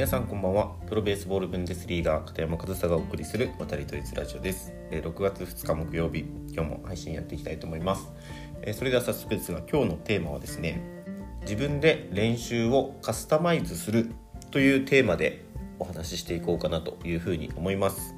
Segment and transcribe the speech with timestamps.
[0.00, 0.70] 皆さんこんばんは。
[0.86, 4.72] プロベースボールブンデスリーガー片山和沙がお送りする渡り統一ラジオです。
[4.90, 8.10] 6月2日木曜日今日も配信やっていきたいと思います。
[8.72, 10.80] それでは早速ですが今日のテーマはですね
[11.42, 14.10] 自分で練習をカスタマイズする
[14.50, 15.44] というテーマで
[15.78, 18.14] お話ししていこうかなというふうに思います。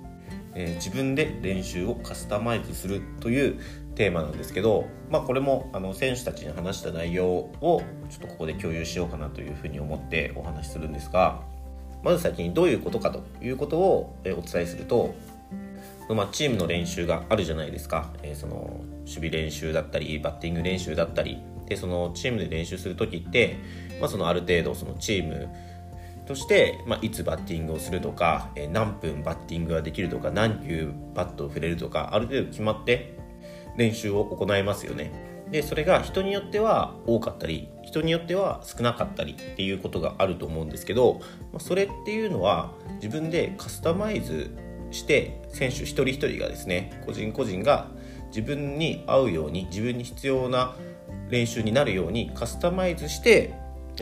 [0.55, 3.61] え自分で練習をカスタマイズするという
[3.97, 11.43] テーマなんですけど、まあ、これもあの選手たちに話した内容をちょっとここで共有しようかなというふうに思ってお話しするんですが
[12.03, 15.15] まず先にどういうことかということをお伝えすると、
[16.09, 23.57] まあ、チームの練習があるじゃないですか、えー、その守備練習だったりバッティング練習だったりでそのチームで練習する時って、
[24.01, 25.49] まあ、そのある程度そのチーム
[26.27, 33.19] として、まあ、いつバッティングをするとか、えー、何分バッティングができるとか何球バットを触れるとかある程度決まって
[33.77, 35.32] 練習を行いますよね。
[35.53, 41.21] でそれが人によっては多かったり人によっては少なかったりっていうことがあると思うんですけど、
[41.53, 44.51] まあ、それっていうのは自分でカスタマイズ
[44.91, 47.89] して選手一人一人がですね個人個人が
[48.29, 50.75] 自分に合うように自分に必要な
[51.29, 53.55] 練習になるようにカスタマイズして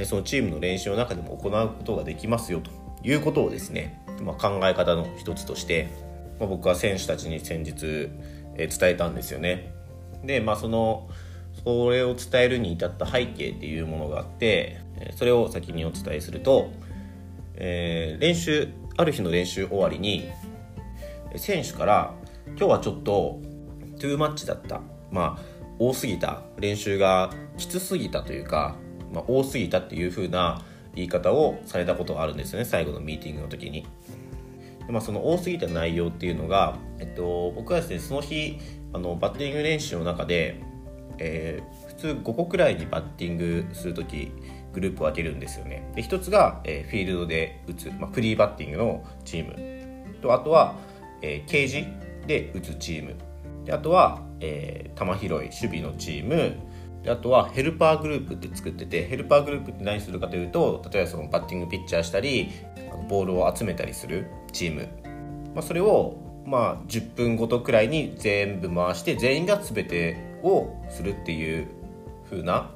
[0.04, 2.70] そのチームの練習の中でも行うことができますよと
[3.02, 5.88] いうことをですね、まあ、考え方の一つとして、
[6.38, 8.08] まあ、僕は選手たちに先日、
[8.56, 9.72] 伝えたんですよね。
[10.24, 11.08] でまあその
[11.64, 14.80] それを伝えるに至った背景っていうものがあって
[15.16, 16.70] それを先にお伝えすると、
[17.54, 20.30] えー、練習ある日の練習終わりに
[21.36, 22.14] 選手から
[22.56, 23.40] 「今日はちょっと
[23.98, 26.42] トゥーマッチだった」まあ多すぎた。
[26.58, 28.76] 練習がきつすぎたというか、
[29.12, 30.60] まあ、多すぎたっていう風な
[30.94, 32.66] 言い方をされたことがあるんですよね。
[32.66, 33.86] 最後のミーティングの時に。
[34.86, 38.58] でまあ、その多すぎた内容っていうのが、えっと、僕はですねその日
[38.92, 40.60] あのバッティング練習の中で
[41.20, 44.32] えー、普通5個くらいにバッティングする時
[44.72, 45.90] グループを分けるんですよね。
[45.94, 50.20] で1つが、えー、フィールドで打つ、まあ、フリーバッティングのチーム。
[50.20, 50.76] とあとは、
[51.22, 51.86] えー、ケージ
[52.26, 53.14] で打つチーム。
[53.64, 56.56] であとは、えー、球拾い守備のチーム。
[57.02, 62.50] であとはヘルパーグループって作っててヘルパーグループって何するかというと例えばそのバッティングピッチャーしたり
[63.08, 64.88] ボールを集めたりするチーム、
[65.54, 71.68] まあ、それをまあ10分ごとくらいに全部回して全員が全てをするっていう
[72.28, 72.70] 風な、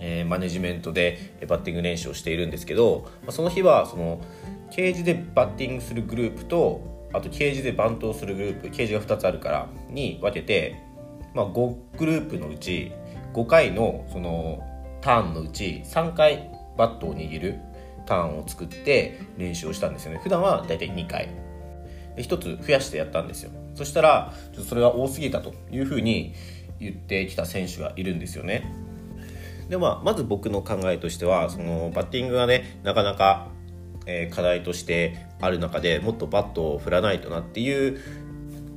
[0.00, 4.20] えー、マネジメントでバッティング練習をしているんですけどその日はその
[4.70, 10.82] ケージでバッティングするグループとあとケージでバントをするグループケージが2つあるからに分けて、
[11.34, 12.92] まあ、5グループのうち
[13.32, 14.62] 5回のその
[15.00, 17.58] ターンのうち3回バットを握る
[18.06, 20.20] ターンを作って練習をしたんですよね。
[20.22, 21.28] 普段はだいたい2回。
[22.16, 23.50] で1つ増やしてやったんですよ。
[23.74, 26.34] そしたらちょっとそれが多すぎたというふうに
[26.80, 28.72] 言ってきた選手がいるんですよね。
[29.68, 33.48] でまあ、まず僕の考えとしてはそのバッティングがねなかなか、
[34.06, 38.00] えー、課題としてある中でもっとバットを振らないとなっていう、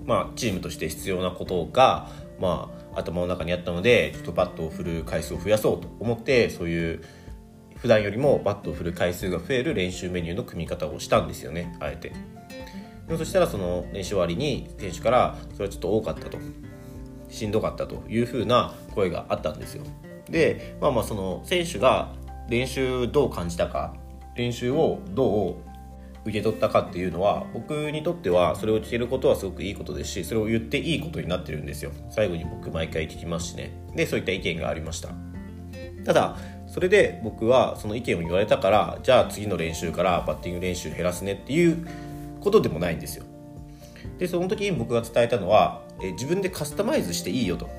[0.05, 7.03] まあ、チームとして必要なことが、まあ、頭の中にあったのでちょっとバットを振る回数を増やそうと思ってそういう
[7.75, 12.11] 普段よりもバットを振る回数が増える練習メニューの組み方をしたんですよねあえて。
[13.07, 16.37] でそしたらその練習終わりに選手からそれはちょっと多かったと
[17.29, 19.84] しんどかったというふうな声があったんですよ。
[20.29, 22.13] で、まあまあその選手が
[22.50, 23.94] 練習どう感じたか、
[24.35, 25.69] 練習をどう
[26.25, 31.91] 受け取ったかっていうのは僕にとってはそれを聞けることはすごくいいことですしそれを言っていいことになってるんですよ。
[32.09, 33.72] 最後に僕毎回聞きますしね。
[33.96, 35.09] でそういった意見がありました。
[36.06, 41.88] ただそれで僕はその意見を言われたからじゃあ次の練習からバッティング練習減らすねっていう
[42.41, 43.25] ことでもないんですよ。
[44.17, 47.69] でその時に僕が伝えたのは、え自分でカスタマイズしていいよと。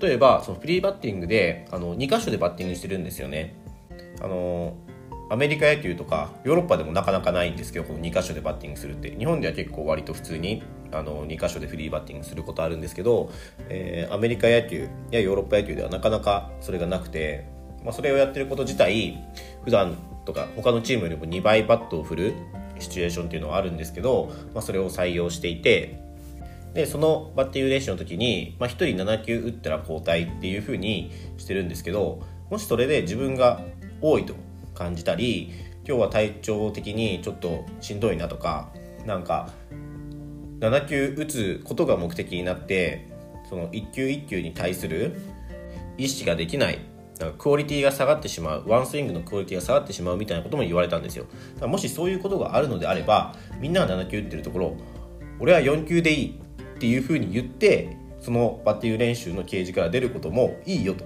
[0.00, 3.54] 例えばそのフリーバッティングであの2箇所でバッティングしてるんですよね。
[4.20, 4.74] あの
[5.30, 9.14] アメリカ野球とかヨーロッパでもなかなかないんですけどこの2箇所でバッティングするって。
[9.16, 10.62] 日本では結構割と普通に
[10.92, 13.30] あの2箇所でフリーバッティングすることあるんですけど、
[13.68, 17.46] えー、アメリカ野球やヨーロッパ野球ではなかなかそれがなくて、
[17.84, 19.18] まあ、それをやってること自体
[19.64, 22.34] 普段とか他のチームよりも2倍バットを振る
[22.78, 26.07] シチュエーションっていうのはあるんですけど、まあ、それを採用していて
[26.78, 33.62] でそのバッティング練習の時に、まあ、1人7球打ったら交代っていう風にしてるんですけどもしそれで自分が
[34.00, 34.36] 多いと
[34.76, 35.50] 感じたり
[35.84, 38.70] 今日は体調的にちょっとしんどいなとか
[39.06, 39.50] なんか
[40.60, 43.08] 7球打つことが目的になって
[43.50, 45.20] その1球1球に対する
[45.96, 46.78] 意識ができない
[47.18, 51.24] なんかクオリティが下がってしまうワンスイングのクオリティが下がってしまうみたいなことも言われたんですよ。
[51.54, 54.76] だからもしそういうことがあるのであればみんなが7球打ってるところ
[55.40, 56.40] 俺は4球でいい
[56.78, 61.04] っていうふうに言ってそのバッティング練習のケージから出ることもいいよと。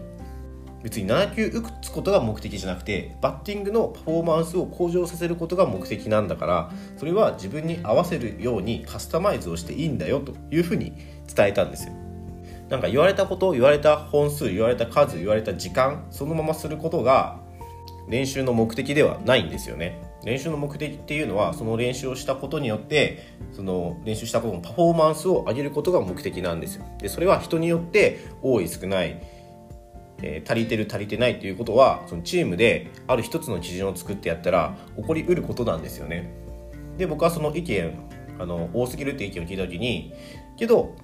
[0.83, 10.93] 別に7球打つことが目的じゃなくてバッティングのパフォーマンスを向上させることが目的なんだからそれは自分に合わせるようにカスタマイズをしていいんだよというふうに
[11.33, 11.95] 伝えたんですよ。
[12.69, 17.39] なんか言われたこと言われた本数言われた数言われた時間そのまますることが
[18.09, 20.12] 練習の目的ではないんですよね。
[20.25, 29.21] 練習の目的っていうのはその練習をしたことによってその練習したことのパフォーマンスを上げることが目的なんですよでそれは人によって多い少ない
[30.23, 36.33] えー、足りてる足りてないということはそのチームである一つの基準を作ってやったら起こりうることなんですよね。
[36.97, 37.93] で僕はその意見
[38.39, 40.15] あの多すぎるって意見を聞いた時に
[40.57, 40.95] けど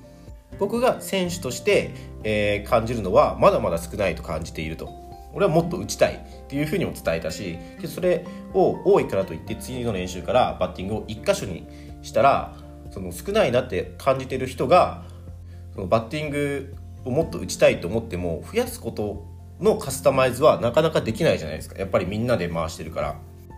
[0.59, 1.95] 僕が選手として、
[2.25, 5.08] えー、感じるのはまだまだ少ないと感じていると
[5.39, 11.65] 俺はもっと打ちたいっていうふうにも伝えたしでそれを多いからといって次の練習からバッティングを1箇所に
[12.03, 12.57] したら
[12.91, 15.05] その少ないなって感じてる人が
[15.75, 16.75] そのバッティング
[17.05, 19.25] をもっと打ちたいと思っても増やすこと
[19.61, 21.79] のカスタマイズはなかなかできないじゃないですか。
[21.79, 23.17] やっぱりみんなで回してるから。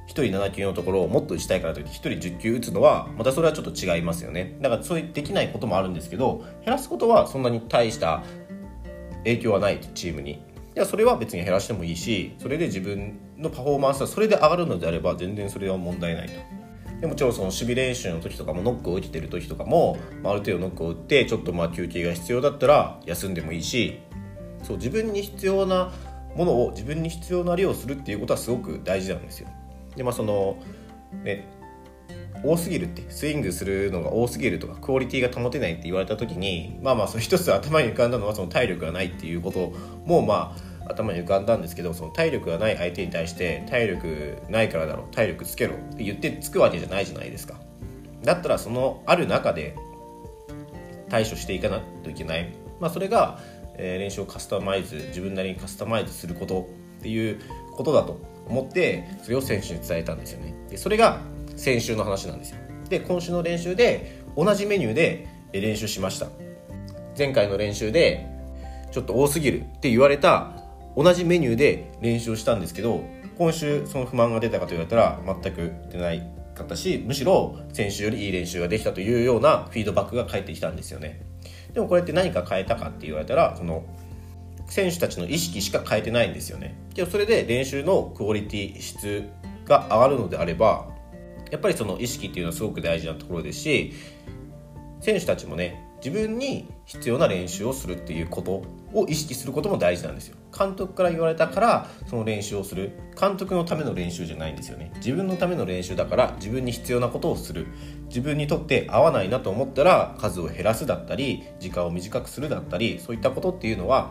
[0.08, 4.58] 1人7球のところをもっと打ちたいからといって1人10球打つのはまたそれはちょっと違いますよね。
[4.60, 8.24] だからそういうできないこともあるんですけど減らすことはそんなに大した
[9.18, 10.42] 影響はないチームに。
[10.76, 16.34] いやそれは別に減らしてもいいしそれで自分のパフォーマンスはそれで上がるのであれば全然それは問題ないと
[17.00, 24.00] でもちろんその守備練習の時とかもノックを打ってる時とかも、まあ、ある程度ノックを打ってちょっとまあ休憩が必要だったら休んでもいいし
[24.62, 25.92] そう自分に必要な
[26.36, 29.48] ものを自分に必要な量をするっていうことはすごく大事なんですよ。
[29.96, 30.58] でまあその
[31.24, 31.48] ね
[32.42, 39.72] 多すぎるってスイングするのが多すぎるとかクオリティが保てないって言われた時にまあまあその一つ頭に浮かんだのはその体力がないっていうこと
[40.04, 40.56] もま
[40.86, 47.60] あ頭に浮かんだんですけどその体力がない相手に対して体力ないからだろう体力つけろって言ってつくわけじゃないじゃないですか。
[48.24, 49.76] だったらそのある中で
[51.08, 53.40] 対処していかないといけない、まあ、それが、
[53.76, 57.40] え、練習をカスタマイズ自分なりにカスタマイズすることっていう
[57.72, 60.54] ことだと思ってそれを選手に伝えたんですよね。
[60.68, 61.20] でそれが
[61.60, 62.56] 先週の話なんですよ。
[62.88, 66.28] で今週の練習で同じメニューで練習しました。
[67.18, 68.26] 前回の練習で
[68.90, 70.52] ちょっと多すぎるって言われた
[70.96, 73.04] 同じメニューで練習をしたんですけど
[73.36, 81.20] 今週その不満が出たかと言われたら全く出ないかったしむしろ先週よりいい練習ができたというようなフィードバックが返ってきたんですよね。
[81.74, 83.84] でもこれって何か変えたかって言われたらその
[84.66, 86.74] 選手たちの意識しか変えてないんですよね。
[86.94, 89.24] でもそれで練習のクオリティ質
[89.66, 90.88] が上がるのであれば
[91.50, 93.92] やっぱりその意識っていうのはすごく大事なところですし
[95.00, 98.62] 選手たちもね自分に必要な練習をするっていうこと
[98.92, 100.36] を意識することも大事なんですよ。
[100.56, 102.92] 監督から言われたからその練習をする。
[103.20, 104.92] 監督のための練習じゃないんですよね。
[104.96, 107.66] 自分のための練習だから自分に必要なことをする。
[108.08, 114.10] 自分にとって合わないなと思ったら数を減らすだったり時間を短くするだったりそういったことっていうのは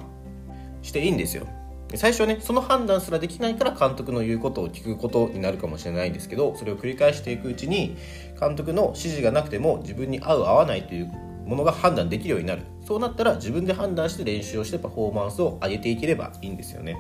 [0.81, 1.47] していいんですよ。
[1.95, 7.97] 最初ねその判断すらできないから監督の言うことを聞くことになるかもしれないんですけどそれを繰り返していくうちに
[8.39, 11.07] 監督の指示がなくても自分に合う合わないという
[11.45, 12.61] ものが判断できるようになる。
[12.85, 16.95] そうなったら自分で判断して練習をしてパフォーマンスを上げていければいいんですよね。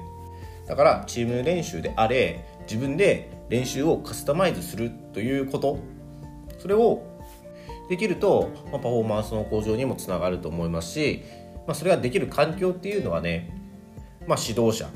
[0.67, 5.77] だからチーム練習であれ自分で練習をカスタマイズするということ。
[6.57, 7.03] それを
[7.89, 11.23] できると、まあ、パフォーマンスの向上にもつながると思いますし、
[11.67, 13.58] まあ、それができる環境っていうのはね、
[14.27, 14.89] まあ、指導者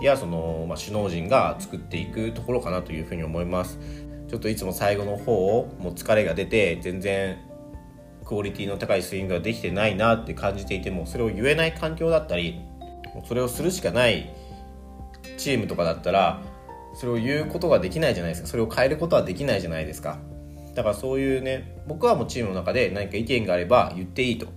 [0.00, 3.78] やその、まあ、首脳陣が作っていくところかなというふうに思います。
[4.28, 7.38] ちょっといつも最後の方もう疲れが出て全然
[8.24, 12.60] クオリティの高いスイングができてないなって感じていてもそれを言えない環境だったり
[13.24, 14.34] それをするしかない
[15.38, 16.42] チームとかだったら
[16.94, 18.48] それを言うことができないじゃないですか。
[18.48, 20.18] それを変えることはできないじゃないですか。
[20.74, 24.48] だからそういうね僕はもうチームの中で何か意見があれば言っていいと。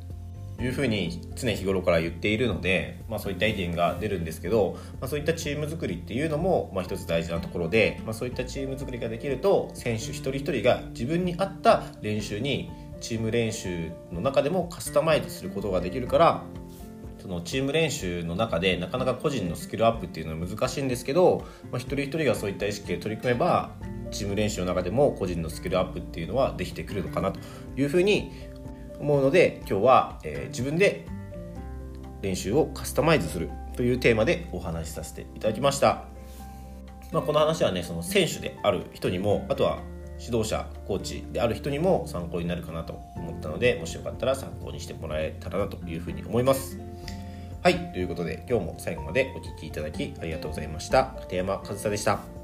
[0.59, 16.43] いうふうに常日頃から言っているので、まあ、そういった意見が出るんですけど、まあ、そういったチーム作りっていうのも、まあ、一つ大事なところで、まあ、そういったチーム作りができると選手一人一人が自分に合った練習にチーム練習の中でもカスタマイズすることができるから
[17.21, 23.71] そのチーム練習の中でなかなか個人のスキルアップっていうのは難しいんですけど、まあ、一人一人がそういった意識で取り組めば
[24.11, 27.39] チーム練習の中でも個人のスキルアップっていうのはできてくるのかなと
[27.77, 28.31] いうふうに
[28.99, 31.05] 思うので今日は、えー、自分で
[32.21, 36.03] 練習をカスタマイズするというテーマでお話しさせていただきました。
[37.11, 39.79] まあ、この話はねその選手である人にもあとは
[40.19, 46.79] 指導者コーチである人にも参考になるかなと思ったのでもしよかったら参考にしてもらえたらなというふうに思います。
[47.63, 51.15] はいということで今日も最後までお聴きいただきありがとうございました。
[51.21, 52.38] 片山和沙でした。